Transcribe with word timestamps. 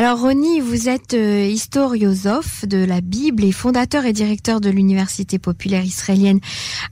Alors 0.00 0.18
Ronnie, 0.18 0.60
vous 0.60 0.88
êtes 0.88 1.12
euh, 1.12 1.44
historiosophe 1.44 2.66
de 2.66 2.82
la 2.82 3.02
Bible 3.02 3.44
et 3.44 3.52
fondateur 3.52 4.06
et 4.06 4.14
directeur 4.14 4.62
de 4.62 4.70
l'Université 4.70 5.38
populaire 5.38 5.84
israélienne 5.84 6.40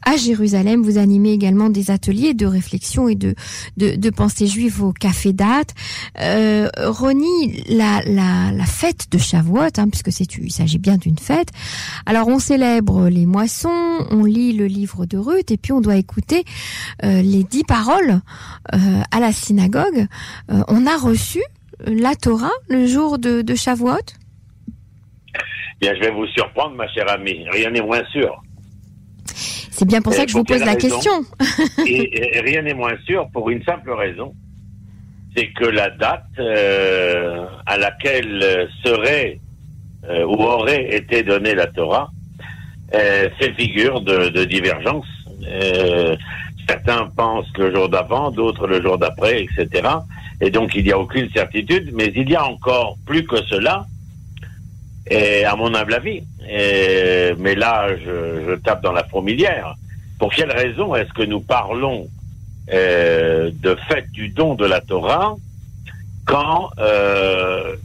à 0.05 0.19
Jérusalem. 0.19 0.83
Vous 0.83 0.99
animez 0.99 1.33
également 1.33 1.71
des 1.71 1.91
ateliers 1.91 2.35
de 2.35 2.45
réflexion 2.45 3.09
et 3.09 3.15
de, 3.15 3.35
de, 3.79 3.97
de 3.97 4.11
pensée 4.11 4.47
juive 4.47 4.83
au 4.83 4.93
Café 4.93 5.33
Date. 5.33 5.75
Euh, 6.21 6.69
Ronnie, 6.85 7.65
la, 7.71 8.03
la, 8.05 8.53
la 8.53 8.67
fête 8.67 9.07
de 9.11 9.17
Shavuot, 9.17 9.79
hein, 9.79 9.89
puisque 9.89 10.13
c'est 10.13 10.37
il 10.37 10.53
s'agit 10.53 10.77
bien 10.77 10.99
d'une 10.99 11.19
fête. 11.19 11.49
Alors 12.05 12.29
on 12.29 12.39
célèbre 12.39 13.09
les 13.09 13.25
moissons, 13.25 14.05
on 14.11 14.25
lit 14.25 14.53
le 14.53 14.67
livre 14.67 15.07
de 15.07 15.17
Ruth 15.17 15.51
et 15.51 15.57
puis 15.57 15.73
on 15.73 15.81
doit 15.81 15.97
écouter 15.97 16.45
euh, 17.05 17.23
les 17.23 17.43
dix 17.43 17.65
paroles 17.65 18.21
euh, 18.75 19.01
à 19.11 19.19
la 19.19 19.33
synagogue. 19.33 20.09
Euh, 20.51 20.63
on 20.69 20.87
a 20.87 20.99
reçu 20.99 21.41
la 21.87 22.15
Torah 22.15 22.51
le 22.69 22.87
jour 22.87 23.19
de, 23.19 23.43
de 23.43 23.55
Shavuot? 23.55 23.97
Bien, 25.81 25.95
je 25.95 26.01
vais 26.01 26.11
vous 26.11 26.27
surprendre, 26.29 26.75
ma 26.75 26.89
chère 26.89 27.09
amie. 27.11 27.47
Rien 27.51 27.71
n'est 27.71 27.83
moins 27.83 28.05
sûr. 28.11 28.43
C'est 29.25 29.87
bien 29.87 30.03
pour 30.03 30.13
ça 30.13 30.25
que 30.25 30.33
je 30.33 30.37
vous 30.37 30.43
pose 30.43 30.59
la 30.65 30.73
raison 30.75 30.79
question. 30.79 31.13
et, 31.87 32.37
et 32.37 32.41
rien 32.41 32.63
n'est 32.63 32.75
moins 32.75 32.97
sûr 33.07 33.29
pour 33.33 33.49
une 33.51 33.63
simple 33.63 33.93
raison. 33.93 34.35
C'est 35.37 35.53
que 35.53 35.67
la 35.67 35.91
date 35.91 36.25
euh, 36.41 37.47
à 37.65 37.77
laquelle 37.77 38.69
serait 38.85 39.39
euh, 40.09 40.25
ou 40.25 40.43
aurait 40.43 40.97
été 40.97 41.23
donnée 41.23 41.55
la 41.55 41.69
Torah 41.69 42.11
euh, 42.93 43.29
fait 43.39 43.53
figure 43.53 44.01
de, 44.01 44.31
de 44.31 44.45
divergence. 44.45 45.07
Certains 46.69 47.07
pensent 47.17 47.47
le 47.57 47.73
jour 47.73 47.89
d'avant, 47.89 48.31
d'autres 48.33 48.67
le 48.67 48.83
jour 48.83 48.99
d'après, 48.99 49.45
etc. 49.45 49.89
Et 50.41 50.51
donc 50.51 50.75
il 50.75 50.85
n'y 50.85 50.93
a 50.93 50.99
aucune 50.99 51.31
certitude, 51.31 51.91
mais 51.95 52.13
il 52.15 52.29
y 52.31 52.37
a 52.37 52.45
encore 52.45 52.97
plus 53.07 53.25
que 53.25 53.43
cela, 53.47 53.87
et 55.11 55.45
à 55.45 55.57
mon 55.57 55.75
humble 55.75 55.95
avis. 55.95 56.23
Et- 56.49 57.33
mais 57.39 57.55
là, 57.55 57.89
je, 57.97 58.55
tape 58.57 58.83
dans 58.83 58.93
la 58.93 59.05
fourmilière. 59.05 59.75
Pour 60.19 60.33
quelle 60.33 60.51
raison 60.51 60.95
est-ce 60.95 61.13
que 61.13 61.23
nous 61.23 61.41
parlons 61.41 62.09
euh, 62.73 63.51
de 63.55 63.77
fête 63.89 64.11
du 64.13 64.29
don 64.29 64.55
de 64.55 64.67
la 64.67 64.81
Torah 64.81 65.37
quand 66.27 66.71
euh, 66.79 67.77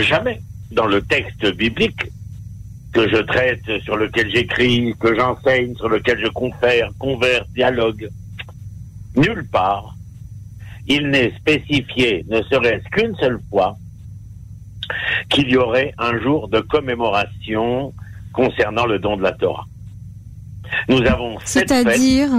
jamais 0.00 0.40
dans 0.70 0.86
le 0.86 1.02
texte 1.02 1.44
biblique 1.54 2.06
que 2.92 3.08
je 3.08 3.16
traite, 3.18 3.80
sur 3.84 3.96
lequel 3.96 4.30
j'écris, 4.30 4.94
que 4.98 5.14
j'enseigne, 5.14 5.74
sur 5.76 5.88
lequel 5.88 6.18
je 6.20 6.28
confère, 6.28 6.90
converse, 6.98 7.46
dialogue, 7.50 8.08
nulle 9.14 9.46
part, 9.46 9.89
il 10.86 11.08
n'est 11.08 11.32
spécifié, 11.36 12.24
ne 12.28 12.42
serait-ce 12.42 12.88
qu'une 12.90 13.14
seule 13.16 13.40
fois, 13.50 13.76
qu'il 15.28 15.48
y 15.50 15.56
aurait 15.56 15.94
un 15.98 16.18
jour 16.20 16.48
de 16.48 16.60
commémoration 16.60 17.92
concernant 18.32 18.86
le 18.86 18.98
don 18.98 19.16
de 19.16 19.22
la 19.22 19.32
Torah. 19.32 19.66
Nous 20.88 21.02
avons 21.06 21.38
C'est-à-dire 21.44 22.30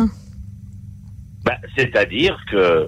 ben, 1.44 1.58
C'est-à-dire 1.76 2.38
que 2.50 2.88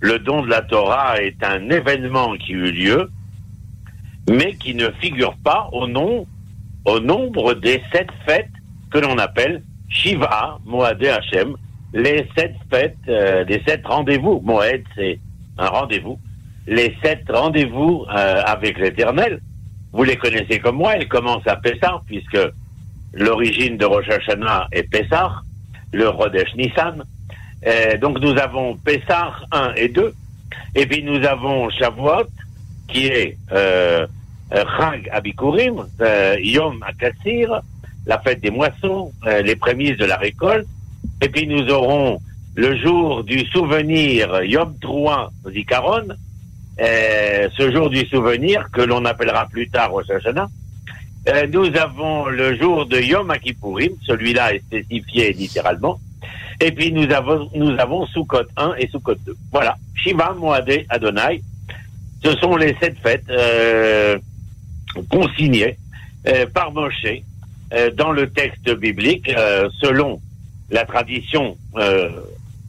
le 0.00 0.18
don 0.18 0.42
de 0.42 0.50
la 0.50 0.62
Torah 0.62 1.20
est 1.20 1.42
un 1.42 1.70
événement 1.70 2.36
qui 2.36 2.52
eut 2.52 2.72
lieu, 2.72 3.10
mais 4.28 4.54
qui 4.54 4.74
ne 4.74 4.90
figure 5.00 5.36
pas 5.42 5.68
au 5.72 5.86
nom, 5.86 6.26
au 6.84 7.00
nombre 7.00 7.54
des 7.54 7.82
sept 7.92 8.08
fêtes 8.26 8.50
que 8.90 8.98
l'on 8.98 9.18
appelle 9.18 9.62
Shiva, 9.88 10.58
Moed 10.64 11.02
Hashem, 11.04 11.56
les 11.96 12.28
sept 12.36 12.54
fêtes, 12.70 12.96
euh, 13.08 13.44
les 13.44 13.62
sept 13.66 13.80
rendez-vous. 13.86 14.40
Moed, 14.44 14.84
c'est 14.94 15.18
un 15.56 15.68
rendez-vous. 15.68 16.18
Les 16.66 16.94
sept 17.02 17.24
rendez-vous 17.28 18.04
euh, 18.10 18.42
avec 18.44 18.78
l'Éternel, 18.78 19.40
vous 19.92 20.04
les 20.04 20.16
connaissez 20.16 20.58
comme 20.58 20.76
moi, 20.76 20.96
elles 20.96 21.08
commencent 21.08 21.46
à 21.46 21.56
Pessah, 21.56 22.02
puisque 22.06 22.38
l'origine 23.14 23.78
de 23.78 23.86
Rosh 23.86 24.10
Hashanah 24.10 24.68
est 24.72 24.82
Pessah, 24.82 25.40
le 25.92 26.08
Rodesh 26.10 26.54
Nissan. 26.54 27.02
Euh, 27.66 27.96
donc 27.96 28.20
nous 28.20 28.36
avons 28.36 28.76
Pessah 28.76 29.32
1 29.52 29.72
et 29.76 29.88
2, 29.88 30.12
et 30.74 30.86
puis 30.86 31.02
nous 31.02 31.24
avons 31.24 31.70
Shavuot, 31.70 32.26
qui 32.88 33.06
est 33.06 33.38
euh, 33.52 34.06
Abikurim, 35.12 35.86
euh, 36.02 36.36
Yom 36.40 36.82
Akatsir, 36.86 37.62
la 38.04 38.18
fête 38.20 38.40
des 38.40 38.50
moissons, 38.50 39.12
euh, 39.26 39.40
les 39.40 39.56
prémices 39.56 39.96
de 39.96 40.04
la 40.04 40.16
récolte, 40.16 40.68
et 41.20 41.28
puis 41.28 41.46
nous 41.46 41.68
aurons 41.70 42.20
le 42.54 42.76
jour 42.78 43.24
du 43.24 43.44
souvenir, 43.46 44.42
Yom 44.42 44.78
Trouan 44.78 45.28
Zikaron, 45.50 46.08
euh, 46.80 47.48
ce 47.56 47.72
jour 47.72 47.90
du 47.90 48.06
souvenir 48.06 48.70
que 48.72 48.82
l'on 48.82 49.04
appellera 49.04 49.46
plus 49.46 49.68
tard 49.68 49.92
Rosh 49.92 50.10
Hashanah. 50.10 50.48
Euh, 51.28 51.46
nous 51.52 51.66
avons 51.76 52.26
le 52.26 52.56
jour 52.56 52.86
de 52.86 52.98
Yom 52.98 53.32
Kippourim, 53.42 53.92
celui-là 54.06 54.54
est 54.54 54.60
spécifié 54.60 55.32
littéralement. 55.32 55.98
Et 56.60 56.72
puis 56.72 56.92
nous 56.92 57.10
avons 57.12 57.50
nous 57.54 57.78
avons 57.78 58.06
Sukkot 58.06 58.46
1 58.56 58.74
et 58.78 58.88
Sukkot 58.88 59.16
2. 59.26 59.36
Voilà, 59.52 59.76
Shiva, 59.94 60.34
Moadé, 60.38 60.86
Adonai. 60.88 61.42
Ce 62.24 62.32
sont 62.38 62.56
les 62.56 62.74
sept 62.80 62.96
fêtes 63.02 63.28
euh, 63.28 64.18
consignées 65.10 65.76
euh, 66.26 66.46
par 66.46 66.72
Moshe 66.72 67.06
euh, 67.72 67.90
dans 67.90 68.12
le 68.12 68.30
texte 68.30 68.70
biblique 68.74 69.28
euh, 69.28 69.68
selon 69.80 70.20
la 70.70 70.84
tradition 70.84 71.56
euh, 71.76 72.10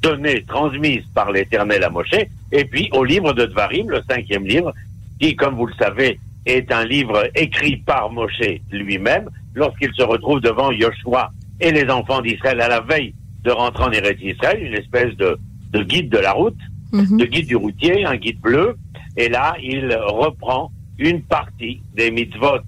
donnée, 0.02 0.44
transmise 0.48 1.04
par 1.14 1.32
l'Éternel 1.32 1.84
à 1.84 1.90
Moshe, 1.90 2.14
et 2.52 2.66
puis 2.66 2.90
au 2.94 3.04
livre 3.04 3.34
de 3.34 3.46
Dvarim, 3.46 3.90
le 3.90 4.02
cinquième 4.10 4.46
livre, 4.46 4.74
qui, 5.20 5.36
comme 5.36 5.56
vous 5.56 5.66
le 5.66 5.74
savez, 5.74 6.20
est 6.46 6.72
un 6.72 6.86
livre 6.86 7.28
écrit 7.36 7.78
par 7.78 8.12
Moshe 8.12 8.40
lui-même, 8.72 9.30
lorsqu'il 9.56 9.94
se 9.94 10.04
retrouve 10.04 10.40
devant 10.42 10.72
Joshua 10.72 11.32
et 11.60 11.72
les 11.72 11.90
enfants 11.90 12.22
d'Israël 12.22 12.62
à 12.62 12.68
la 12.68 12.82
veille 12.82 13.14
de 13.44 13.52
rentrer 13.52 13.84
en 13.84 13.92
Eretz 13.92 14.20
Israël, 14.22 14.62
une 14.64 14.76
espèce 14.76 15.16
de, 15.18 15.38
de 15.74 15.84
guide 15.84 16.10
de 16.10 16.20
la 16.20 16.34
route, 16.34 16.58
Mhm. 16.94 17.18
de 17.18 17.26
guide 17.26 17.48
du 17.48 17.56
routier, 17.58 18.06
un 18.06 18.16
guide 18.16 18.40
bleu, 18.40 18.78
et 19.18 19.28
là, 19.28 19.56
il 19.62 19.94
reprend 19.94 20.72
une 20.98 21.22
partie 21.22 21.82
des 21.96 22.12
mitzvot, 22.12 22.60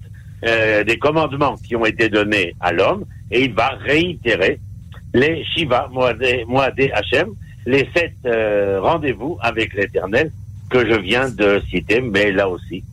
euh, 0.46 0.84
des 0.84 0.98
commandements 0.98 1.56
qui 1.56 1.76
ont 1.78 1.86
été 1.86 2.10
donnés 2.10 2.54
à 2.60 2.74
l'homme, 2.74 3.06
et 3.32 3.46
il 3.46 3.54
va 3.54 3.70
réitérer 3.80 4.60
les 5.14 5.44
Shiva, 5.44 5.90
Moadé, 5.92 6.92
Hachem, 6.94 7.30
les 7.66 7.90
sept 7.94 8.14
euh, 8.26 8.80
rendez-vous 8.82 9.38
avec 9.42 9.74
l'Éternel 9.74 10.32
que 10.70 10.88
je 10.88 11.00
viens 11.00 11.30
de 11.30 11.62
citer, 11.70 12.02
mais 12.02 12.32
là 12.32 12.48
aussi, 12.48 12.84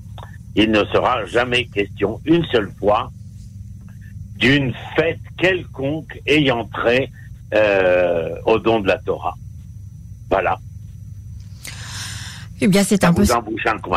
il 0.54 0.70
ne 0.70 0.84
sera 0.84 1.24
jamais 1.26 1.66
question 1.66 2.20
une 2.24 2.44
seule 2.46 2.70
fois 2.78 3.10
d'une 4.38 4.72
fête 4.96 5.20
quelconque 5.38 6.20
ayant 6.26 6.64
trait 6.64 7.10
euh, 7.54 8.36
au 8.46 8.58
don 8.58 8.80
de 8.80 8.88
la 8.88 8.98
Torah. 8.98 9.34
Voilà. 10.30 10.58
Eh 12.60 12.68
bien, 12.68 12.82
c'est 12.82 13.04
un 13.04 13.12
peu. 13.12 13.22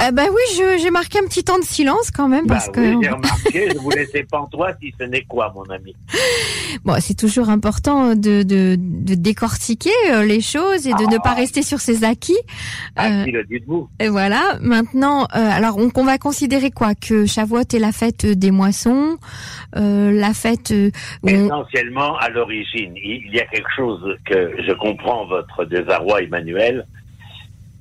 Ah 0.02 0.12
bah 0.12 0.24
oui, 0.30 0.64
j'ai 0.81 0.90
marqué 0.92 1.20
un 1.20 1.24
petit 1.28 1.44
temps 1.44 1.58
de 1.59 1.64
silence 1.64 2.12
quand 2.12 2.28
même 2.28 2.46
Bah 2.46 2.56
parce 2.56 2.68
oui, 2.68 2.74
que 2.74 3.03
j'ai 3.03 3.09
remarqué, 3.09 3.70
je 3.74 3.78
vous 3.78 3.90
laissais 3.96 4.24
pantois 4.30 4.72
si 4.81 4.94
ce 5.00 5.06
n'est 5.06 5.24
quoi, 5.24 5.52
mon 5.56 5.64
ami. 5.74 5.96
bon, 6.84 6.96
c'est 7.00 7.14
toujours 7.18 7.50
important 7.50 8.16
de, 8.16 8.44
de, 8.44 8.75
de 8.78 9.16
décortiquer 9.16 9.90
euh, 10.12 10.24
les 10.25 10.42
choses 10.42 10.88
et 10.88 10.94
de 10.94 11.03
ne 11.12 11.18
pas 11.18 11.34
rester 11.34 11.62
sur 11.62 11.80
ses 11.80 12.03
acquis. 12.03 12.38
Ah, 12.96 13.08
Euh, 13.08 13.25
le 13.28 13.44
dites-vous 13.46 13.90
Et 14.00 14.09
voilà. 14.09 14.58
Maintenant, 14.62 15.24
euh, 15.24 15.28
alors 15.36 15.78
on, 15.78 15.90
qu'on 15.90 16.03
va 16.03 16.18
considérer 16.18 16.72
quoi? 16.72 16.96
Que 16.96 17.25
Shavuot 17.25 17.62
est 17.74 17.80
la 17.80 17.92
fête 17.92 18.25
des 18.25 18.52
moissons, 18.52 19.18
euh, 19.78 20.12
la 20.12 20.34
fête 20.34 20.72
euh, 20.72 20.92
on- 21.24 21.28
Essentiellement, 21.30 22.18
à 22.18 22.30
l'origine, 22.30 22.94
il 22.96 23.30
y 23.34 23.40
a 23.40 23.46
quelque 23.46 23.69
chose 23.75 24.03
que 24.25 24.52
je 24.68 24.74
comprends 24.74 25.25
votre 25.28 25.66
désarroi, 25.66 26.24
Emmanuel. 26.24 26.86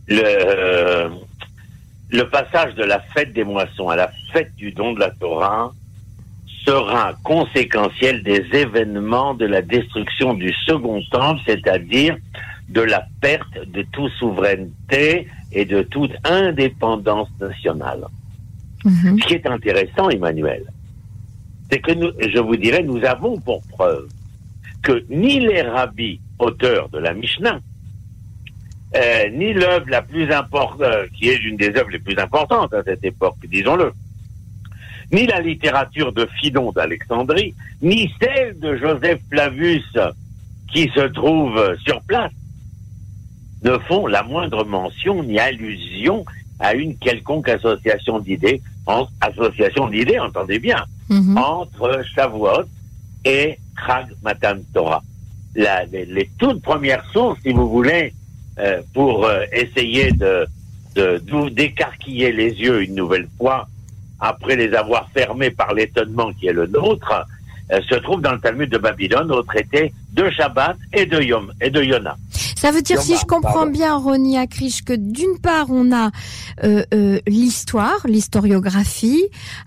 Le, 0.09 0.23
euh, 0.25 1.09
le 2.11 2.23
passage 2.31 2.75
de 2.75 2.85
la 2.85 3.01
fête 3.01 3.33
des 3.33 3.45
moissons 3.45 3.89
à 3.89 3.97
la 3.97 4.11
fête 4.33 4.55
du 4.57 4.73
don 4.73 4.93
de 4.95 5.01
la 5.01 5.11
Torah 5.11 5.73
sera 6.65 7.15
conséquentiel 7.23 8.23
des 8.23 8.45
événements 8.53 9.35
de 9.35 9.47
la 9.47 9.63
destruction 9.63 10.35
du 10.35 10.53
second 10.67 11.01
temple, 11.11 11.41
c'est-à-dire 11.47 12.17
de 12.69 12.81
la 12.83 13.07
perte 13.21 13.59
de 13.67 13.83
toute 13.93 14.13
souveraineté 14.13 15.29
et 15.53 15.65
de 15.65 15.83
toute 15.83 16.13
indépendance 16.25 17.29
nationale. 17.41 18.05
Mhm. 18.85 19.19
Ce 19.19 19.27
qui 19.27 19.35
est 19.35 19.47
intéressant, 19.47 20.11
Emmanuel, 20.11 20.65
c'est 21.71 21.81
que 21.81 21.93
nous, 21.93 22.11
je 22.21 22.39
vous 22.39 22.57
dirais, 22.57 22.83
nous 22.83 23.05
avons 23.05 23.39
pour 23.41 23.63
preuve 23.69 24.09
que 24.83 25.05
ni 25.11 25.41
les 25.41 25.63
rabbis 25.63 26.21
auteurs 26.39 26.89
de 26.91 26.99
la 26.99 27.15
Mishnah, 27.15 27.61
euh, 28.97 29.29
ni 29.31 29.53
l'œuvre 29.53 29.87
la 29.89 30.03
plus 30.03 30.31
importante, 30.33 30.81
euh, 30.81 31.07
qui 31.17 31.29
est 31.29 31.39
l'une 31.39 31.57
des 31.57 31.77
œuvres 31.77 31.91
les 31.91 31.99
plus 31.99 32.19
importantes 32.19 32.73
à 32.73 32.83
cette 32.83 33.05
époque, 33.05 33.37
disons-le, 33.45 33.93
ni 35.13 35.27
la 35.27 35.41
littérature 35.41 36.13
de 36.13 36.29
Philon 36.41 36.73
d'Alexandrie, 36.73 37.55
ni 37.83 38.13
celle 38.21 38.59
de 38.59 38.77
Joseph 38.77 39.21
Flavius 39.31 39.97
qui 40.71 40.91
se 40.95 41.01
trouve 41.01 41.77
sur 41.85 42.01
place, 42.03 42.33
ne 43.63 43.77
font 43.79 44.07
la 44.07 44.23
moindre 44.23 44.65
mention 44.65 45.23
ni 45.23 45.39
allusion 45.39 46.25
à 46.61 46.75
une 46.75 46.97
quelconque 46.97 47.49
association 47.49 48.19
d'idées, 48.19 48.63
association 49.21 49.89
d'idées, 49.89 50.19
entendez 50.19 50.59
bien, 50.59 50.85
mhm. 51.09 51.39
entre 51.39 52.03
Shavuot 52.15 52.65
et 53.25 53.59
Chag 53.87 54.07
Matan 54.23 54.59
Torah. 54.73 55.03
La, 55.55 55.85
les, 55.87 56.31
toutes 56.39 56.63
premières 56.63 57.05
sources, 57.13 57.41
si 57.43 57.53
vous 57.53 57.69
voulez, 57.69 58.13
euh, 58.59 58.83
pour 58.95 59.27
euh, 59.27 59.45
essayer 59.53 60.13
de 60.13 60.47
d'écarquiller 61.53 62.33
les 62.33 62.51
yeux 62.51 62.83
une 62.83 62.97
nouvelle 62.97 63.29
fois, 63.39 63.69
après 64.19 64.57
les 64.57 64.75
avoir 64.75 65.09
fermés 65.11 65.51
par 65.51 65.73
l'étonnement 65.73 66.33
qui 66.33 66.49
est 66.49 66.53
le 66.53 66.67
nôtre, 66.67 67.25
euh, 67.71 67.81
se 67.89 67.95
trouve 67.97 68.21
dans 68.21 68.33
le 68.33 68.41
Talmud 68.41 68.69
de 68.69 68.79
Babylone 68.79 69.31
au 69.31 69.43
traité 69.43 69.93
de 70.13 70.29
Shabbat 70.31 70.77
et 70.93 71.07
de 71.07 71.21
Yom 71.21 71.53
et 71.61 71.71
de 71.71 71.83
Yona. 71.83 72.17
Ça 72.61 72.73
veut 72.73 72.83
dire, 72.83 73.01
si 73.01 73.17
je 73.17 73.25
comprends 73.25 73.67
bien, 73.67 73.97
Roni 73.97 74.37
Akrish, 74.37 74.83
que 74.83 74.93
d'une 74.93 75.39
part, 75.41 75.67
on 75.71 75.93
a 75.93 76.11
euh, 76.65 76.83
euh, 76.93 77.21
l'histoire, 77.29 78.05
l'historiographie, 78.05 79.23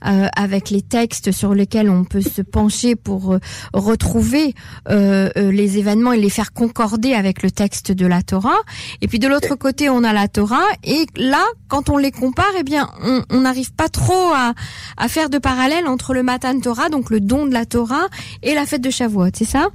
euh, 0.05 0.27
avec 0.35 0.69
les 0.69 0.81
textes 0.81 1.31
sur 1.31 1.55
lesquels 1.55 1.89
on 1.89 2.03
peut 2.03 2.19
se 2.21 2.41
pencher 2.41 2.97
pour 2.97 3.37
retrouver 3.73 4.53
les 4.89 5.77
événements 5.77 6.11
et 6.11 6.19
les 6.19 6.29
faire 6.29 6.51
concorder 6.51 7.13
avec 7.13 7.43
le 7.43 7.51
texte 7.51 7.93
de 7.93 8.05
la 8.05 8.23
Torah. 8.23 8.59
Et 9.01 9.07
puis 9.07 9.19
de 9.19 9.27
l'autre 9.29 9.55
côté, 9.55 9.89
on 9.89 10.03
a 10.03 10.11
la 10.11 10.27
Torah. 10.27 10.67
Et 10.83 11.05
là, 11.15 11.45
quand 11.69 11.89
on 11.89 11.97
les 11.97 12.11
compare, 12.11 12.51
eh 12.59 12.63
bien, 12.63 12.89
on 13.29 13.39
n'arrive 13.39 13.71
pas 13.71 13.87
trop 13.87 14.33
à, 14.33 14.53
à 14.97 15.07
faire 15.07 15.29
de 15.29 15.37
parallèle 15.37 15.87
entre 15.87 16.13
le 16.13 16.23
Matan 16.23 16.59
Torah, 16.59 16.89
donc 16.89 17.09
le 17.09 17.21
don 17.21 17.45
de 17.45 17.53
la 17.53 17.65
Torah, 17.65 18.07
et 18.43 18.53
la 18.53 18.65
fête 18.65 18.81
de 18.81 18.89
Shavuot. 18.89 19.29
C'est 19.33 19.45
ça? 19.45 19.69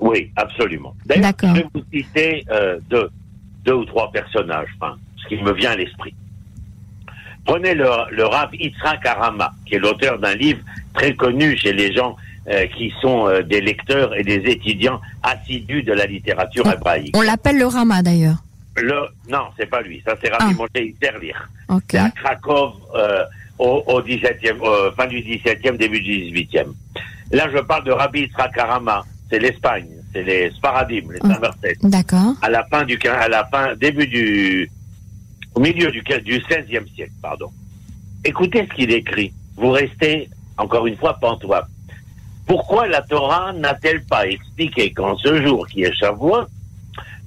Oui, 0.00 0.30
absolument. 0.36 0.94
D'ailleurs, 1.06 1.32
je 1.42 1.46
vais 1.46 1.66
vous 1.74 1.84
citer 1.92 2.44
euh, 2.50 2.78
deux, 2.90 3.08
deux 3.64 3.74
ou 3.74 3.84
trois 3.84 4.10
personnages, 4.12 4.68
enfin, 4.78 4.96
ce 5.16 5.28
qui 5.28 5.42
me 5.42 5.52
vient 5.52 5.72
à 5.72 5.76
l'esprit. 5.76 6.14
Prenez 7.44 7.74
le, 7.74 7.88
le 8.10 8.24
Rav 8.24 8.54
Yitzhak 8.54 9.06
Arama, 9.06 9.52
qui 9.64 9.76
est 9.76 9.78
l'auteur 9.78 10.18
d'un 10.18 10.34
livre 10.34 10.60
très 10.94 11.14
connu 11.14 11.56
chez 11.56 11.72
les 11.72 11.92
gens 11.94 12.16
euh, 12.48 12.66
qui 12.66 12.92
sont 13.00 13.28
euh, 13.28 13.42
des 13.42 13.60
lecteurs 13.60 14.14
et 14.16 14.22
des 14.22 14.50
étudiants 14.50 15.00
assidus 15.22 15.82
de 15.82 15.92
la 15.92 16.06
littérature 16.06 16.66
hébraïque. 16.70 17.16
On 17.16 17.22
l'appelle 17.22 17.58
le 17.58 17.66
Rama 17.66 18.02
d'ailleurs. 18.02 18.38
Le, 18.76 19.06
non, 19.28 19.46
c'est 19.56 19.66
pas 19.66 19.80
lui. 19.80 20.02
Ça, 20.04 20.14
c'est 20.22 20.30
Rabbi 20.30 20.54
ah. 20.54 20.56
Moshe 20.56 21.80
C'est 21.88 21.98
à 21.98 22.10
Krakow 22.10 22.74
euh, 22.94 23.24
au, 23.58 23.82
au 23.86 24.02
17e, 24.02 24.94
fin 24.94 25.06
du 25.06 25.20
17e, 25.20 25.76
début 25.76 26.00
du 26.00 26.12
18e. 26.12 26.66
Là, 27.32 27.48
je 27.52 27.58
parle 27.58 27.84
de 27.84 27.92
Rabbi 27.92 28.20
Yitzhak 28.22 28.58
Arama, 28.58 29.04
c'est 29.30 29.38
l'Espagne, 29.38 29.88
c'est 30.12 30.22
les 30.22 30.50
Sparadim, 30.50 31.12
les 31.12 31.18
saint 31.18 31.88
D'accord. 31.88 32.34
À 32.42 32.48
la 32.48 32.64
fin 32.64 32.84
du, 32.84 32.98
à 33.08 33.28
la 33.28 33.44
fin, 33.46 33.74
début 33.76 34.06
du, 34.06 34.70
au 35.54 35.60
milieu 35.60 35.90
du, 35.90 36.00
du 36.00 36.38
16e 36.40 36.94
siècle, 36.94 37.12
pardon. 37.20 37.50
Écoutez 38.24 38.66
ce 38.68 38.74
qu'il 38.74 38.92
écrit. 38.92 39.32
Vous 39.56 39.70
restez, 39.70 40.28
encore 40.58 40.86
une 40.86 40.96
fois, 40.96 41.14
pantois. 41.14 41.66
Pourquoi 42.46 42.86
la 42.86 43.02
Torah 43.02 43.52
n'a-t-elle 43.52 44.04
pas 44.04 44.26
expliqué 44.26 44.92
qu'en 44.92 45.16
ce 45.16 45.42
jour 45.44 45.66
qui 45.66 45.82
est 45.82 45.94
Shavuot, 45.94 46.44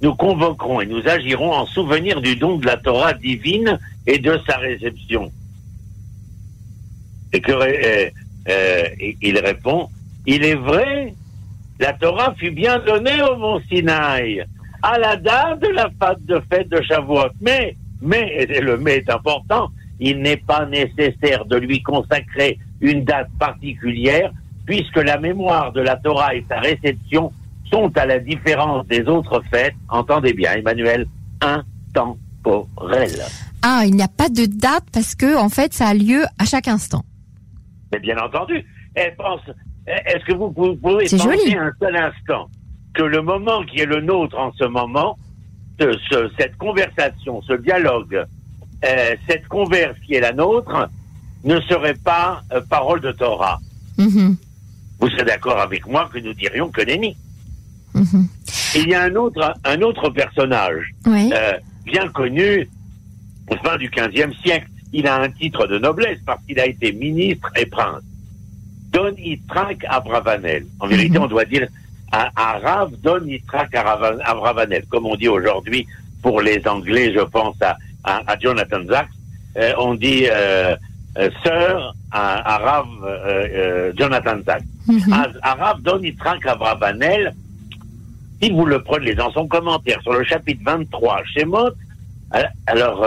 nous 0.02 0.14
convoquerons 0.14 0.80
et 0.80 0.86
nous 0.86 1.06
agirons 1.06 1.52
en 1.52 1.66
souvenir 1.66 2.22
du 2.22 2.36
don 2.36 2.56
de 2.56 2.66
la 2.66 2.78
Torah 2.78 3.12
divine 3.12 3.78
et 4.06 4.18
de 4.18 4.38
sa 4.46 4.56
réception? 4.56 5.30
Et 7.32 7.40
que 7.40 7.52
euh, 7.52 8.10
euh, 8.48 8.84
il 9.20 9.38
répond, 9.38 9.88
il 10.26 10.44
est 10.44 10.54
vrai 10.54 11.14
la 11.80 11.94
Torah 11.94 12.34
fut 12.38 12.50
bien 12.50 12.78
donnée 12.80 13.22
au 13.22 13.36
mont 13.36 13.60
Sinaï, 13.68 14.44
à 14.82 14.98
la 14.98 15.16
date 15.16 15.60
de 15.60 15.68
la 15.68 15.88
fête 16.00 16.24
de 16.26 16.40
fête 16.52 16.68
de 16.68 16.80
Shavuot. 16.82 17.30
Mais, 17.40 17.76
mais, 18.02 18.46
et 18.48 18.60
le 18.60 18.76
mais 18.76 18.96
est 18.96 19.10
important, 19.10 19.70
il 19.98 20.20
n'est 20.20 20.36
pas 20.36 20.66
nécessaire 20.66 21.46
de 21.46 21.56
lui 21.56 21.82
consacrer 21.82 22.58
une 22.80 23.04
date 23.04 23.28
particulière, 23.38 24.30
puisque 24.66 24.98
la 24.98 25.18
mémoire 25.18 25.72
de 25.72 25.80
la 25.80 25.96
Torah 25.96 26.34
et 26.34 26.44
sa 26.48 26.60
réception 26.60 27.32
sont, 27.72 27.90
à 27.96 28.04
la 28.04 28.18
différence 28.18 28.86
des 28.86 29.06
autres 29.08 29.42
fêtes, 29.50 29.74
entendez 29.88 30.34
bien, 30.34 30.52
Emmanuel, 30.54 31.06
intemporelles. 31.40 33.22
Ah, 33.62 33.82
il 33.86 33.94
n'y 33.94 34.02
a 34.02 34.08
pas 34.08 34.28
de 34.28 34.46
date 34.46 34.84
parce 34.92 35.14
que, 35.14 35.36
en 35.36 35.48
fait, 35.48 35.72
ça 35.72 35.88
a 35.88 35.94
lieu 35.94 36.24
à 36.38 36.44
chaque 36.44 36.68
instant. 36.68 37.02
Mais 37.92 38.00
bien 38.00 38.18
entendu. 38.18 38.64
Elle 38.94 39.14
pense, 39.16 39.40
est-ce 39.86 40.24
que 40.24 40.32
vous, 40.32 40.50
pouvez 40.50 40.76
penser 41.04 41.56
un 41.56 41.72
seul 41.80 41.96
instant 41.96 42.48
que 42.94 43.02
le 43.02 43.22
moment 43.22 43.62
qui 43.64 43.80
est 43.80 43.86
le 43.86 44.00
nôtre 44.00 44.38
en 44.38 44.52
ce 44.52 44.64
moment, 44.64 45.18
cette 46.38 46.56
conversation, 46.56 47.40
ce 47.42 47.54
dialogue, 47.54 48.26
euh, 48.84 49.16
cette 49.28 49.46
converse 49.48 49.96
qui 50.06 50.14
est 50.14 50.20
la 50.20 50.32
nôtre, 50.32 50.88
ne 51.44 51.60
serait 51.62 51.94
pas 51.94 52.42
euh, 52.52 52.60
parole 52.68 53.00
de 53.00 53.12
Torah? 53.12 53.58
Mm-hmm. 53.98 54.36
Vous 55.00 55.08
serez 55.10 55.24
d'accord 55.24 55.58
avec 55.58 55.86
moi 55.86 56.08
que 56.12 56.18
nous 56.18 56.34
dirions 56.34 56.68
que 56.70 56.82
nenni. 56.82 57.16
Mm-hmm. 57.94 58.26
Il 58.76 58.88
y 58.88 58.94
a 58.94 59.02
un 59.02 59.14
autre, 59.16 59.54
un 59.64 59.80
autre 59.82 60.10
personnage 60.10 60.94
euh, 61.06 61.52
bien 61.84 62.08
connu 62.08 62.68
au 63.50 63.56
fin 63.56 63.76
du 63.76 63.90
XVe 63.90 64.32
siècle. 64.42 64.68
Il 64.92 65.06
a 65.06 65.20
un 65.20 65.30
titre 65.30 65.66
de 65.66 65.78
noblesse 65.78 66.18
parce 66.26 66.44
qu'il 66.44 66.58
a 66.60 66.66
été 66.66 66.92
ministre 66.92 67.48
et 67.56 67.66
prince. 67.66 68.02
Don 68.92 69.14
Yitrak 69.16 69.84
Abravanel. 69.88 70.66
En 70.80 70.86
vérité, 70.86 71.18
mhm. 71.18 71.24
on 71.24 71.28
doit 71.28 71.44
dire 71.44 71.66
Arav 72.12 72.92
Don 73.02 73.24
Yitrak 73.24 73.74
Abravanel. 73.74 74.84
Comme 74.88 75.06
on 75.06 75.16
dit 75.16 75.28
aujourd'hui 75.28 75.86
pour 76.22 76.40
les 76.40 76.66
Anglais, 76.66 77.12
je 77.14 77.20
pense 77.20 77.56
à, 77.62 77.76
à, 78.04 78.38
Jonathan 78.38 78.84
Zach, 78.86 79.08
euh, 79.56 79.72
on 79.78 79.94
dit 79.94 80.26
euh, 80.28 80.76
euh, 81.18 81.30
sœur 81.42 81.94
à 82.10 82.54
Arav 82.56 82.86
Jonathan 83.96 84.36
Zach. 84.44 84.62
Mhm. 84.86 85.12
Arav 85.42 85.80
Don 85.82 86.02
Yitrak 86.02 86.46
Abravanel, 86.46 87.34
si 88.42 88.50
vous 88.50 88.64
le 88.64 88.82
prenez 88.82 89.14
dans 89.14 89.30
son 89.30 89.46
commentaire 89.46 90.00
sur 90.02 90.12
le 90.12 90.24
chapitre 90.24 90.62
23, 90.64 91.22
chez 91.32 91.44
Mott, 91.44 91.76
alors, 92.66 93.06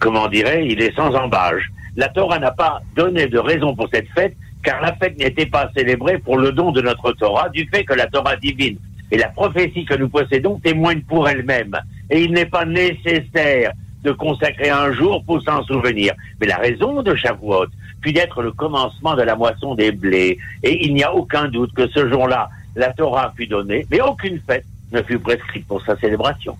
comment 0.00 0.28
dirait, 0.28 0.66
il 0.66 0.82
est 0.82 0.94
sans 0.96 1.14
embâge. 1.14 1.70
La 1.96 2.08
Torah 2.08 2.38
n'a 2.38 2.52
pas 2.52 2.80
donné 2.94 3.26
de 3.26 3.38
raison 3.38 3.74
pour 3.74 3.88
cette 3.92 4.08
fête, 4.10 4.36
car 4.62 4.80
la 4.80 4.94
fête 4.94 5.18
n'était 5.18 5.46
pas 5.46 5.70
célébrée 5.76 6.18
pour 6.18 6.38
le 6.38 6.52
don 6.52 6.72
de 6.72 6.80
notre 6.80 7.12
Torah, 7.12 7.48
du 7.48 7.66
fait 7.68 7.84
que 7.84 7.94
la 7.94 8.06
Torah 8.06 8.36
divine 8.36 8.78
et 9.10 9.16
la 9.16 9.28
prophétie 9.28 9.84
que 9.84 9.94
nous 9.94 10.08
possédons 10.08 10.58
témoignent 10.58 11.02
pour 11.02 11.28
elle-même. 11.28 11.76
Et 12.10 12.22
il 12.22 12.32
n'est 12.32 12.46
pas 12.46 12.64
nécessaire 12.64 13.72
de 14.04 14.12
consacrer 14.12 14.70
un 14.70 14.92
jour 14.92 15.24
pour 15.24 15.42
s'en 15.42 15.62
souvenir. 15.64 16.14
Mais 16.40 16.46
la 16.46 16.58
raison 16.58 17.02
de 17.02 17.14
Shavuot 17.14 17.66
fut 18.02 18.12
d'être 18.12 18.42
le 18.42 18.52
commencement 18.52 19.14
de 19.14 19.22
la 19.22 19.34
moisson 19.34 19.74
des 19.74 19.92
blés. 19.92 20.38
Et 20.62 20.84
il 20.84 20.94
n'y 20.94 21.02
a 21.02 21.14
aucun 21.14 21.48
doute 21.48 21.72
que 21.74 21.88
ce 21.88 22.08
jour-là, 22.08 22.48
la 22.76 22.92
Torah 22.92 23.32
fut 23.36 23.46
donnée, 23.46 23.86
mais 23.90 24.00
aucune 24.00 24.40
fête 24.46 24.64
ne 24.92 25.02
fut 25.02 25.18
prescrite 25.18 25.66
pour 25.66 25.84
sa 25.84 25.96
célébration. 25.96 26.56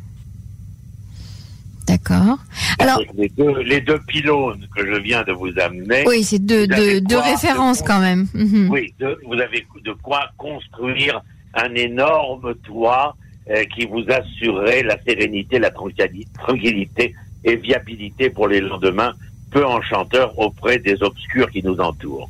D'accord. 1.98 2.38
Alors 2.78 3.02
les 3.16 3.28
deux, 3.28 3.60
les 3.62 3.80
deux, 3.80 3.98
pylônes 4.06 4.66
que 4.74 4.86
je 4.86 5.00
viens 5.00 5.22
de 5.24 5.32
vous 5.32 5.50
amener. 5.58 6.04
Oui, 6.06 6.22
c'est 6.22 6.38
deux, 6.38 6.66
deux, 6.66 7.18
références 7.18 7.82
quand 7.82 8.00
même. 8.00 8.26
Mhm. 8.34 8.68
Oui, 8.70 8.94
vous 9.00 9.40
avez 9.40 9.66
de 9.84 9.92
quoi 9.92 10.30
construire 10.36 11.20
un 11.54 11.74
énorme 11.74 12.54
toit 12.56 13.16
euh, 13.50 13.64
qui 13.74 13.86
vous 13.86 14.04
assurerait 14.08 14.82
la 14.82 14.98
sérénité, 15.02 15.58
la 15.58 15.70
tranquillité 15.70 17.14
et 17.44 17.56
viabilité 17.56 18.30
pour 18.30 18.48
les 18.48 18.60
lendemains 18.60 19.12
peu 19.50 19.64
enchanteurs 19.64 20.38
auprès 20.38 20.78
des 20.78 21.02
obscurs 21.02 21.50
qui 21.50 21.62
nous 21.62 21.78
entourent. 21.78 22.28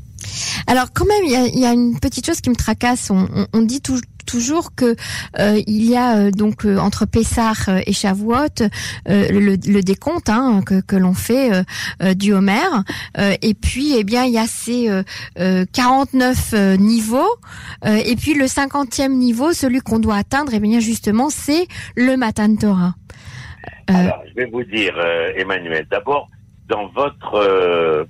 Alors 0.67 0.93
quand 0.93 1.07
même, 1.07 1.25
il 1.25 1.59
y 1.59 1.67
a, 1.67 1.73
une 1.73 1.99
petite 1.99 2.27
chose 2.27 2.41
qui 2.41 2.51
me 2.51 2.55
tracasse. 2.55 3.11
On, 3.11 3.63
dit 3.63 3.81
toujours 4.29 4.75
que 4.75 4.95
euh, 5.39 5.61
il 5.67 5.91
y 5.91 5.97
a 5.97 6.17
euh, 6.17 6.31
donc 6.31 6.67
euh, 6.67 6.77
entre 6.77 7.07
Pessah 7.07 7.55
et 7.87 7.93
Shavuot 7.93 8.69
le, 9.07 9.81
décompte 9.81 10.29
hein, 10.29 10.61
que, 10.65 10.97
l'on 10.97 11.15
fait 11.15 11.51
du 12.17 12.33
Homer 12.33 12.69
et 13.17 13.55
puis 13.55 13.95
eh 13.97 14.05
bien 14.05 14.25
il 14.25 14.33
y 14.33 14.39
a 14.39 14.47
ces 14.47 14.89
49 15.73 16.53
niveaux 16.79 17.37
et 17.87 18.17
puis 18.17 18.35
le 18.35 18.45
50e 18.45 19.13
niveau 19.13 19.53
celui 19.53 19.81
qu'on 19.81 19.99
doit 19.99 20.17
atteindre 20.17 20.53
eh 20.55 20.61
bien 20.61 20.81
justement 20.81 21.31
c'est 21.31 21.67
le 21.97 22.17
Matan 22.17 22.55
Torah. 22.57 22.95
Alors 23.87 24.23
je 24.29 24.35
vais 24.35 24.47
vous 24.47 24.65
dire 24.65 24.95
Emmanuel 25.37 25.87
d'abord 25.91 26.29
dans 26.69 26.89
votre 26.89 28.07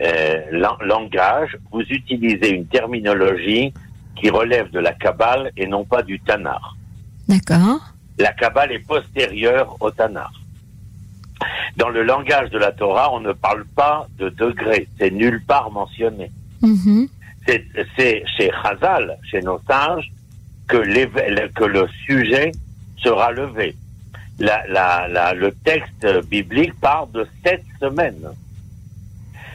euh, 0.00 0.76
langage, 0.82 1.56
vous 1.70 1.82
utilisez 1.82 2.50
une 2.50 2.66
terminologie 2.66 3.72
qui 4.16 4.30
relève 4.30 4.70
de 4.70 4.80
la 4.80 4.92
Kabbale 4.92 5.50
et 5.56 5.66
non 5.66 5.84
pas 5.84 6.02
du 6.02 6.20
Tanar. 6.20 6.76
D'accord. 7.28 7.80
La 8.18 8.32
Kabbale 8.32 8.72
est 8.72 8.86
postérieure 8.86 9.76
au 9.80 9.90
Tanar. 9.90 10.32
Dans 11.76 11.88
le 11.88 12.02
langage 12.04 12.50
de 12.50 12.58
la 12.58 12.72
Torah, 12.72 13.12
on 13.12 13.20
ne 13.20 13.32
parle 13.32 13.64
pas 13.64 14.06
de 14.18 14.28
degré, 14.28 14.88
c'est 14.98 15.10
nulle 15.10 15.42
part 15.44 15.70
mentionné. 15.70 16.30
Mm-hmm. 16.62 17.08
C'est 17.46 18.22
chez 18.36 18.50
Chazal, 18.62 19.18
chez 19.30 19.42
nos 19.42 19.60
sages, 19.68 20.10
que, 20.66 20.78
que 21.48 21.64
le 21.64 21.86
sujet 22.06 22.52
sera 22.96 23.32
levé. 23.32 23.76
le 24.38 25.50
texte 25.64 26.06
biblique 26.28 26.78
parle 26.80 27.10
de 27.12 27.26
sept 27.44 27.62
semaines. 27.80 28.28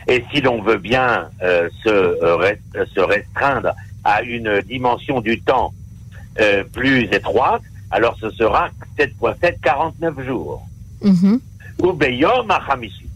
Et 0.07 0.23
si 0.31 0.41
l'on 0.41 0.61
veut 0.61 0.77
bien 0.77 1.29
euh, 1.41 1.69
se, 1.83 1.89
euh, 1.89 2.55
se, 2.95 2.99
restreindre 2.99 3.73
à 4.09 4.23
une 4.23 4.61
dimension 4.61 5.21
du 5.21 5.39
temps 5.41 5.71
euh, 6.39 6.63
plus 6.63 7.03
étroite, 7.03 7.61
alors 7.91 8.17
ce 8.19 8.29
sera 8.31 8.69
7 8.97 9.13
fois 9.19 9.35
7, 9.39 9.59
49 9.61 10.25
jours. 10.25 10.67
Ou 11.81 11.93
Beyom 11.93 12.47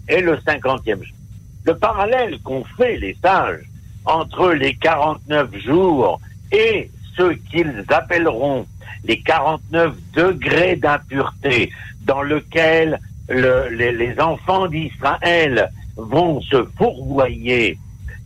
et 0.07 0.21
le 0.21 0.35
50e 0.37 1.03
jour. 1.03 1.17
Le 1.65 1.75
parallèle 1.75 2.39
qu'ont 2.43 2.63
fait 2.77 2.97
les 2.97 3.17
sages 3.21 3.63
entre 4.05 4.51
les 4.51 4.75
49 4.75 5.57
jours 5.57 6.19
et 6.51 6.91
ce 7.17 7.33
qu'ils 7.33 7.85
appelleront 7.89 8.67
les 9.05 9.19
49 9.19 9.95
degrés 10.13 10.75
d'impureté 10.75 11.71
dans 12.05 12.21
lequel 12.21 12.99
le, 13.29 13.69
les, 13.69 14.19
enfants 14.19 14.67
d'Israël 14.67 15.71
vont 15.95 16.41
se 16.41 16.65
fourvoyer 16.77 17.77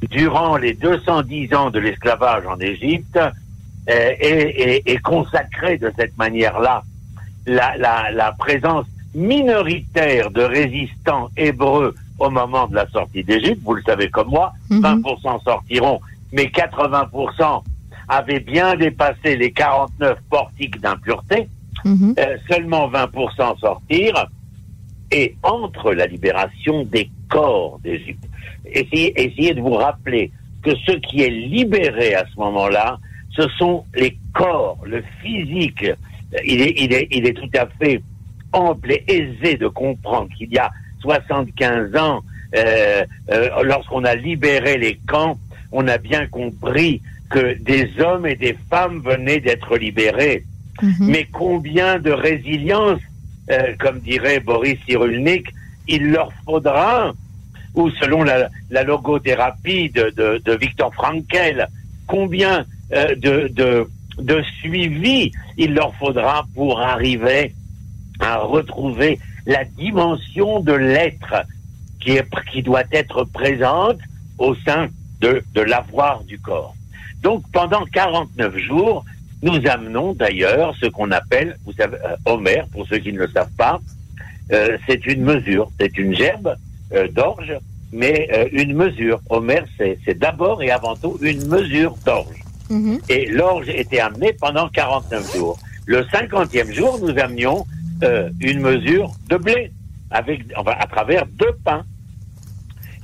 durant 0.09 0.57
les 0.57 0.73
210 0.73 1.53
ans 1.53 1.69
de 1.69 1.79
l'esclavage 1.79 2.45
en 2.45 2.59
Égypte 2.59 3.17
euh, 3.17 4.11
et, 4.19 4.83
et, 4.85 4.97
consacrer 4.97 5.77
de 5.77 5.91
cette 5.95 6.17
manière-là 6.17 6.83
la, 7.45 7.77
la, 7.77 8.11
la, 8.11 8.31
présence 8.33 8.85
minoritaire 9.15 10.29
de 10.29 10.41
résistants 10.41 11.29
hébreux 11.37 11.95
au 12.19 12.29
moment 12.29 12.67
de 12.67 12.75
la 12.75 12.87
sortie 12.89 13.23
d'Égypte. 13.23 13.61
Vous 13.63 13.73
le 13.73 13.83
savez 13.83 14.09
comme 14.09 14.29
moi, 14.29 14.53
20% 14.69 15.01
mhm. 15.01 15.39
sortiront, 15.43 16.01
mais 16.33 16.45
80% 16.45 17.63
avaient 18.09 18.39
bien 18.39 18.75
dépassé 18.75 19.35
les 19.35 19.51
49 19.51 20.17
portiques 20.29 20.79
d'impureté. 20.81 21.47
Mhm. 21.85 22.15
Euh, 22.19 22.37
seulement 22.49 22.89
20% 22.89 23.59
sortirent. 23.59 24.27
Et 25.11 25.37
entre 25.41 25.93
la 25.93 26.05
libération 26.05 26.83
des 26.83 27.09
corps 27.29 27.79
d'Égypte, 27.81 28.26
essayez, 28.71 29.13
essayez 29.19 29.53
de 29.53 29.61
vous 29.61 29.73
rappeler 29.73 30.31
que 30.63 30.75
ce 30.85 30.93
qui 30.93 31.21
est 31.21 31.29
libéré 31.29 32.15
à 32.15 32.25
ce 32.25 32.39
moment-là, 32.39 32.99
ce 33.31 33.47
sont 33.57 33.85
les 33.95 34.17
corps, 34.33 34.79
le 34.85 35.03
physique. 35.21 35.85
Il 36.45 36.61
est, 36.61 36.73
il 36.77 36.93
est, 36.93 37.07
il 37.11 37.25
est 37.25 37.33
tout 37.33 37.49
à 37.55 37.67
fait 37.79 38.01
ample 38.53 38.91
et 38.91 39.03
aisé 39.07 39.55
de 39.55 39.67
comprendre 39.67 40.29
qu'il 40.37 40.51
y 40.51 40.57
a 40.57 40.71
75 41.01 41.95
ans, 41.95 42.21
euh, 42.55 43.05
euh, 43.29 43.63
lorsqu'on 43.63 44.03
a 44.03 44.15
libéré 44.15 44.77
les 44.77 44.99
camps, 45.07 45.37
on 45.71 45.87
a 45.87 45.97
bien 45.97 46.27
compris 46.27 47.01
que 47.29 47.53
des 47.59 47.91
hommes 47.99 48.25
et 48.25 48.35
des 48.35 48.57
femmes 48.69 49.01
venaient 49.01 49.39
d'être 49.39 49.77
libérés. 49.77 50.43
Mhm. 50.81 50.95
Mais 50.99 51.27
combien 51.31 51.99
de 51.99 52.11
résilience, 52.11 52.99
euh, 53.51 53.73
comme 53.79 53.99
dirait 53.99 54.39
Boris 54.39 54.77
Cyrulnik, 54.85 55.47
il 55.87 56.11
leur 56.11 56.31
faudra, 56.45 57.13
ou 57.73 57.89
selon 57.91 58.23
la, 58.23 58.49
logothérapie 58.83 59.89
de, 59.89 60.55
Victor 60.55 60.93
Frankel, 60.93 61.67
combien 62.07 62.65
de, 62.91 63.51
de, 64.17 64.41
suivi 64.59 65.31
il 65.57 65.73
leur 65.73 65.93
faudra 65.95 66.45
pour 66.55 66.79
arriver 66.79 67.53
à 68.19 68.37
retrouver 68.37 69.19
la 69.45 69.63
dimension 69.63 70.59
de 70.59 70.73
l'être 70.73 71.45
qui, 72.51 72.61
doit 72.61 72.83
être 72.91 73.23
présente 73.25 73.99
au 74.37 74.55
sein 74.55 74.87
de, 75.19 75.43
l'avoir 75.55 76.23
du 76.23 76.39
corps. 76.39 76.75
Donc 77.21 77.43
pendant 77.51 77.83
49 77.85 78.57
jours, 78.57 79.03
nous 79.41 79.67
amenons 79.67 80.13
d'ailleurs 80.13 80.75
ce 80.79 80.87
qu'on 80.87 81.11
appelle, 81.11 81.57
vous 81.65 81.73
savez, 81.73 81.97
euh, 81.97 82.15
Homer, 82.25 82.63
pour 82.71 82.87
ceux 82.87 82.97
qui 82.97 83.11
ne 83.11 83.19
le 83.19 83.27
savent 83.29 83.51
pas, 83.57 83.79
euh, 84.51 84.77
c'est 84.87 85.05
une 85.05 85.23
mesure, 85.23 85.69
c'est 85.79 85.97
une 85.97 86.15
gerbe 86.15 86.47
euh, 86.47 86.55
d'orge, 86.91 87.57
mais 87.91 88.27
euh, 88.33 88.47
une 88.51 88.73
mesure. 88.73 89.19
Homer, 89.29 89.61
c'est 89.77 90.17
d'abord 90.17 90.61
et 90.61 90.71
avant 90.71 90.95
tout 90.95 91.17
une 91.21 91.47
mesure 91.47 91.95
d'orge. 92.05 92.43
Mm-hmm. 92.69 92.99
Et 93.09 93.25
l'orge 93.27 93.69
était 93.69 93.99
amenée 93.99 94.33
pendant 94.33 94.67
49 94.69 95.35
jours. 95.35 95.59
Le 95.85 96.05
cinquantième 96.11 96.71
jour, 96.71 96.99
nous 97.01 97.17
amenions 97.17 97.65
euh, 98.03 98.29
une 98.41 98.59
mesure 98.59 99.11
de 99.29 99.37
blé 99.37 99.71
avec, 100.11 100.41
enfin, 100.55 100.73
à 100.77 100.85
travers 100.85 101.25
deux 101.25 101.55
pains 101.63 101.83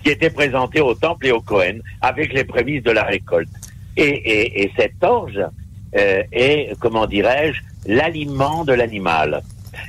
qui 0.03 0.09
étaient 0.09 0.29
présentés 0.29 0.81
au 0.81 0.93
temple 0.93 1.27
et 1.27 1.31
au 1.31 1.39
Cohen 1.39 1.79
avec 2.01 2.33
les 2.33 2.43
prémices 2.43 2.83
de 2.83 2.91
la 2.91 3.03
récolte. 3.03 3.49
Et, 3.95 4.03
et, 4.03 4.63
et 4.63 4.71
cette 4.75 5.01
orge 5.01 5.39
euh, 5.95 6.23
est, 6.31 6.77
comment 6.79 7.05
dirais-je, 7.05 7.61
l'aliment 7.85 8.65
de 8.65 8.73
l'animal. 8.73 9.43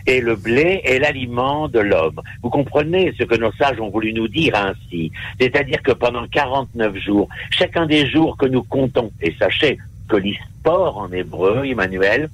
Et 0.07 0.21
le 0.21 0.37
blé 0.37 0.81
est 0.85 0.99
l'aliment 0.99 1.69
de 1.69 1.81
l'homme. 1.81 2.21
Vous 2.43 2.51
comprenez 2.51 3.13
ce 3.19 3.25
que 3.25 3.37
nos 3.37 3.53
sages 3.53 3.81
ont 3.81 3.91
voulu 3.91 4.13
nous 4.13 4.29
dire 4.29 4.55
ainsi. 4.55 5.13
C'est-à-dire 5.41 5.83
que 5.83 5.93
pendant 5.93 6.27
49 6.27 6.97
jours, 6.97 7.29
chacun 7.51 7.87
des 7.87 8.07
jours 8.07 8.37
que 8.37 8.47
nous 8.47 8.63
comptons, 8.63 9.11
et 9.21 9.35
sachez 9.39 9.79
que 10.09 10.17
l'isport 10.17 10.99
en 10.99 11.13
hébreu, 11.13 11.65
Emmanuel, 11.65 12.29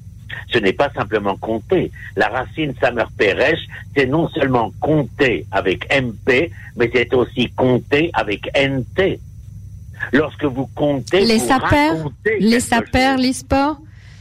ce 0.53 0.59
n'est 0.59 0.73
pas 0.73 0.91
simplement 0.91 1.37
compter. 1.37 1.91
La 2.17 2.29
racine 2.29 2.75
Samer 2.81 3.05
Peresh, 3.17 3.61
c'est 3.97 4.07
non 4.07 4.29
seulement 4.29 4.73
compter 4.81 5.47
avec 5.51 5.87
MP, 5.93 6.51
mais 6.77 6.91
c'est 6.93 7.13
aussi 7.15 7.51
compter 7.51 8.11
avec 8.15 8.49
NT. 8.57 9.19
Lorsque 10.13 10.45
vous 10.45 10.67
comptez, 10.75 11.25
les 11.25 11.39
sapeurs, 11.39 12.11
les 12.39 12.61
sapeurs, 12.61 13.19
les 13.19 13.35
sports. 13.35 13.79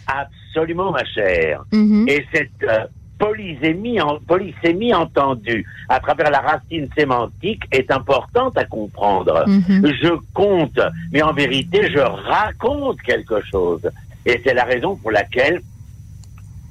Absolument, 0.07 0.91
ma 0.91 1.05
chère. 1.05 1.63
Mhm. 1.71 2.05
Et 2.09 2.25
cette 2.33 2.50
euh, 2.63 2.86
polysémie, 3.19 4.01
en, 4.01 4.17
polysémie 4.19 4.93
entendue 4.93 5.65
à 5.89 5.99
travers 5.99 6.31
la 6.31 6.39
racine 6.39 6.88
sémantique 6.97 7.63
est 7.71 7.91
importante 7.91 8.57
à 8.57 8.65
comprendre. 8.65 9.43
Mhm. 9.47 9.93
Je 10.01 10.17
compte, 10.33 10.79
mais 11.11 11.21
en 11.21 11.33
vérité, 11.33 11.91
je 11.91 11.99
raconte 11.99 13.01
quelque 13.01 13.41
chose. 13.43 13.88
Et 14.25 14.41
c'est 14.43 14.53
la 14.53 14.63
raison 14.63 14.95
pour 14.95 15.11
laquelle 15.11 15.61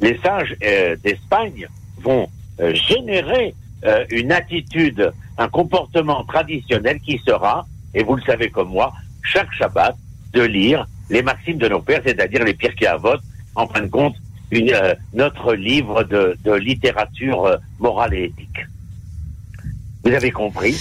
les 0.00 0.18
sages 0.18 0.56
euh, 0.64 0.96
d'Espagne 1.04 1.68
vont 2.00 2.28
euh, 2.60 2.74
générer 2.74 3.54
euh, 3.84 4.04
une 4.10 4.32
attitude, 4.32 5.12
un 5.36 5.48
comportement 5.48 6.24
traditionnel 6.24 6.98
qui 7.00 7.18
sera, 7.18 7.66
et 7.94 8.02
vous 8.02 8.16
le 8.16 8.22
savez 8.22 8.50
comme 8.50 8.70
moi, 8.70 8.92
chaque 9.22 9.52
Shabbat, 9.52 9.96
de 10.32 10.42
lire 10.42 10.86
les 11.10 11.22
maximes 11.22 11.58
de 11.58 11.68
nos 11.68 11.80
pères, 11.80 12.02
c'est-à-dire 12.04 12.44
les 12.44 12.54
Pirkei 12.54 12.86
Avot, 12.86 13.16
en 13.54 13.66
fin 13.66 13.80
de 13.80 13.86
compte, 13.86 14.14
une, 14.50 14.74
notre 15.12 15.54
livre 15.54 16.04
de, 16.04 16.36
de 16.44 16.52
littérature 16.52 17.58
morale 17.78 18.14
et 18.14 18.24
éthique. 18.24 18.66
Vous 20.04 20.12
avez 20.12 20.30
compris 20.30 20.74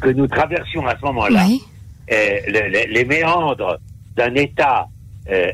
que 0.00 0.10
nous 0.10 0.26
traversions 0.26 0.86
à 0.86 0.96
ce 0.96 1.04
moment-là 1.06 1.46
les, 2.08 2.86
les, 2.86 3.04
méandres 3.04 3.78
d'un 4.14 4.34
état 4.34 4.88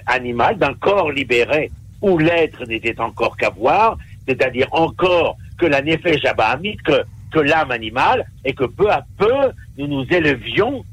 animal, 0.06 0.58
d'un 0.58 0.74
corps 0.74 1.12
libéré 1.12 1.70
où 2.02 2.18
l'être 2.18 2.64
n'était 2.66 3.00
encore 3.00 3.36
qu'à 3.36 3.50
voir, 3.50 3.98
c'est-à-dire 4.26 4.68
encore 4.72 5.36
que 5.58 5.66
la 5.66 5.82
nefesh 5.82 6.22
que, 6.84 7.04
que 7.32 7.38
l'âme 7.38 7.70
animale, 7.70 8.26
et 8.44 8.54
que 8.54 8.64
peu 8.64 8.90
à 8.90 9.04
peu, 9.18 9.52
nous 9.76 9.86
nous 9.86 10.06
élevions, 10.10 10.84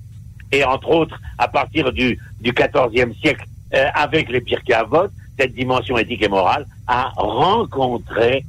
et 0.52 0.64
entre 0.64 0.90
autres, 0.90 1.20
à 1.38 1.48
partir 1.48 1.92
du, 1.92 2.20
du 2.42 2.52
14e 2.52 3.18
siècle, 3.20 3.46
euh, 3.74 3.88
avec 3.94 4.30
les 4.30 4.42
Pirkei 4.42 4.74
Avot, 4.74 5.08
cette 5.38 5.54
dimension 5.54 5.98
éthique 5.98 6.24
et 6.24 6.28
morale, 6.28 6.66
à 6.88 7.12
rencontrer 7.16 8.44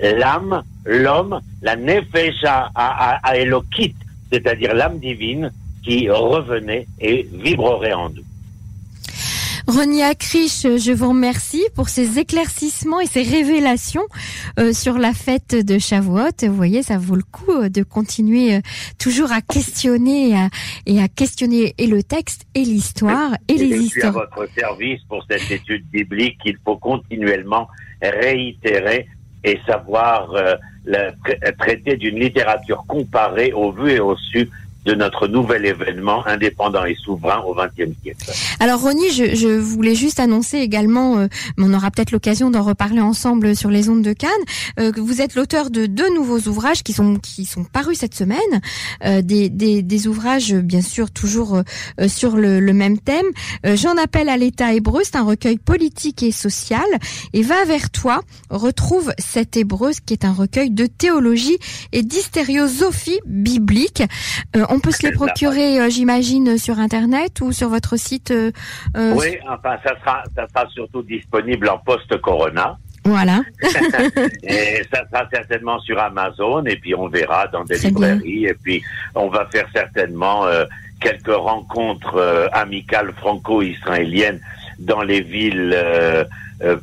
l'âme, 0.00 0.62
l'homme, 0.84 1.40
la 1.62 1.76
nefesh 1.76 2.44
à, 2.44 2.70
à, 2.74 3.18
à 3.28 3.36
Elokit, 3.36 3.94
c'est-à-dire 4.32 4.74
l'âme 4.74 4.98
divine 4.98 5.52
qui 5.82 6.08
revenait 6.08 6.86
et 7.00 7.28
vibrerait 7.32 7.92
en 7.92 8.10
nous. 8.10 8.24
Renia 9.70 10.16
Krish, 10.16 10.62
je 10.62 10.92
vous 10.92 11.10
remercie 11.10 11.62
pour 11.76 11.90
ces 11.90 12.18
éclaircissements 12.18 12.98
et 12.98 13.06
ces 13.06 13.22
révélations 13.22 14.02
euh, 14.58 14.72
sur 14.72 14.98
la 14.98 15.12
fête 15.12 15.54
de 15.54 15.78
Shavuot. 15.78 16.42
Vous 16.42 16.54
voyez, 16.54 16.82
ça 16.82 16.98
vaut 16.98 17.14
le 17.14 17.22
coup 17.22 17.52
euh, 17.52 17.68
de 17.68 17.84
continuer 17.84 18.56
euh, 18.56 18.60
toujours 18.98 19.30
à 19.30 19.40
questionner 19.40 20.34
et 20.86 21.00
à, 21.00 21.06
questionner 21.06 21.74
et 21.78 21.86
le 21.86 22.02
texte 22.02 22.46
et 22.56 22.64
l'histoire 22.64 23.36
et, 23.46 23.54
les 23.54 23.76
histoires. 23.76 23.84
Je 23.84 23.90
suis 23.90 24.02
à 24.02 24.10
votre 24.10 24.52
service 24.58 25.00
pour 25.08 25.24
cette 25.30 25.48
étude 25.48 25.86
biblique 25.88 26.38
qu'il 26.42 26.56
faut 26.64 26.76
continuellement 26.76 27.68
réitérer 28.02 29.06
et 29.44 29.60
savoir 29.66 30.34
traiter 31.60 31.96
d'une 31.96 32.18
littérature 32.18 32.84
comparée 32.88 33.52
au 33.52 33.70
vu 33.70 33.92
et 33.92 34.00
au 34.00 34.16
su 34.16 34.50
de 34.84 34.94
notre 34.94 35.28
nouvel 35.28 35.66
événement 35.66 36.26
indépendant 36.26 36.84
et 36.84 36.94
souverain 36.94 37.40
au 37.40 37.54
XXe 37.54 37.90
siècle. 38.02 38.32
Alors 38.60 38.80
Ronnie, 38.80 39.10
je, 39.10 39.58
voulais 39.58 39.94
juste 39.94 40.20
annoncer 40.20 40.58
également, 40.58 41.18
euh, 41.18 41.26
mais 41.56 41.66
on 41.68 41.74
aura 41.74 41.90
peut-être 41.90 42.12
l'occasion 42.12 42.50
d'en 42.50 42.62
reparler 42.62 43.00
ensemble 43.00 43.54
sur 43.54 43.70
les 43.70 43.88
ondes 43.88 44.02
de 44.02 44.12
Cannes, 44.12 44.30
euh, 44.78 44.90
que 44.90 45.00
vous 45.00 45.20
êtes 45.20 45.34
l'auteur 45.34 45.70
de 45.70 45.86
deux 45.86 46.12
nouveaux 46.14 46.40
ouvrages 46.48 46.82
qui 46.82 46.92
sont 46.92 47.16
qui 47.16 47.44
sont 47.44 47.64
parus 47.64 47.98
cette 47.98 48.14
semaine, 48.14 48.38
euh, 49.04 49.20
des, 49.22 49.48
des, 49.48 50.06
ouvrages 50.06 50.54
bien 50.54 50.80
sûr 50.80 51.10
toujours 51.10 51.62
sur 52.06 52.36
le, 52.36 52.60
même 52.72 52.98
thème. 52.98 53.26
J'en 53.64 53.96
appelle 53.96 54.28
à 54.28 54.36
l'État 54.36 54.72
hébreu, 54.72 55.02
c'est 55.04 55.16
un 55.16 55.24
recueil 55.24 55.58
politique 55.58 56.22
et 56.22 56.32
social, 56.32 56.86
et 57.32 57.42
va 57.42 57.64
vers 57.64 57.90
toi 57.90 58.22
retrouve 58.48 59.12
cette 59.18 59.56
hébreu 59.56 59.90
qui 60.06 60.14
est 60.14 60.24
un 60.24 60.32
recueil 60.32 60.70
de 60.70 60.86
théologie 60.86 61.58
et 61.92 62.02
d'hystériosophie 62.02 63.20
biblique 63.26 64.02
on 64.70 64.80
peut 64.80 64.92
se 64.92 65.06
les 65.06 65.12
procurer, 65.12 65.80
euh, 65.80 65.90
j'imagine, 65.90 66.56
sur 66.56 66.78
Internet 66.78 67.40
ou 67.40 67.52
sur 67.52 67.68
votre 67.68 67.96
site 67.96 68.30
euh, 68.30 68.52
euh, 68.96 69.14
Oui, 69.14 69.36
enfin, 69.48 69.76
ça 69.84 69.94
sera, 70.00 70.22
ça 70.34 70.46
sera 70.48 70.66
surtout 70.68 71.02
disponible 71.02 71.68
en 71.68 71.78
post-corona. 71.78 72.78
Voilà. 73.04 73.40
et 74.42 74.82
ça 74.92 75.04
sera 75.10 75.28
certainement 75.32 75.80
sur 75.80 75.98
Amazon 75.98 76.64
et 76.66 76.76
puis 76.76 76.94
on 76.94 77.08
verra 77.08 77.46
dans 77.48 77.64
des 77.64 77.78
librairies 77.78 78.46
et 78.46 78.54
puis 78.54 78.82
on 79.14 79.28
va 79.28 79.46
faire 79.46 79.66
certainement 79.74 80.44
quelques 81.00 81.34
rencontres 81.34 82.50
amicales 82.52 83.14
franco-israéliennes 83.16 84.38
dans 84.78 85.00
les 85.00 85.22
villes 85.22 85.74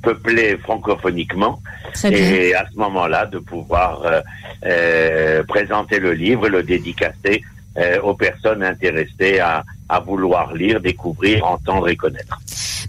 peuplées 0.02 0.58
francophoniquement 0.58 1.62
et 2.04 2.56
à 2.56 2.66
ce 2.68 2.80
moment-là 2.80 3.28
de 3.28 3.38
pouvoir 3.38 4.02
présenter 5.48 6.00
le 6.00 6.14
livre, 6.14 6.50
le 6.50 6.64
dédicacer 6.64 7.44
euh, 7.78 8.02
aux 8.02 8.14
personnes 8.14 8.64
intéressées 8.64 9.40
à, 9.40 9.64
à, 9.90 10.00
vouloir 10.00 10.54
lire, 10.54 10.82
découvrir, 10.82 11.46
entendre 11.46 11.88
et 11.90 11.96
connaître. 11.96 12.40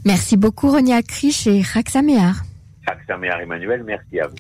Merci 0.05 0.37
beaucoup 0.37 0.71
Ronia 0.71 1.03
Krisch 1.03 1.47
et 1.47 1.63
Raksaméar. 1.63 2.37
Raksaméar 2.87 3.41
Emmanuel, 3.41 3.83
merci 3.85 4.21
à 4.21 4.27
vous. 4.29 4.37